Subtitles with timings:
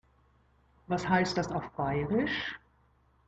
[0.87, 2.59] Was heißt das auf Bairisch?